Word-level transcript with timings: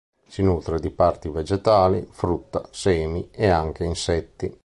Si 0.27 0.41
nutre 0.41 0.79
di 0.79 0.89
parti 0.89 1.29
vegetali, 1.29 2.07
frutta, 2.09 2.67
semi 2.71 3.29
e 3.29 3.45
anche 3.49 3.83
insetti. 3.83 4.57